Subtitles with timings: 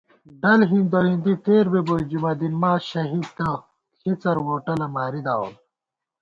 [0.41, 3.49] ڈل ہندو ہِندی تېر بِبُوئی جمعہ دین ما شہیدہ
[3.99, 5.53] ݪِڅَر ووٹَلہ ماری داوون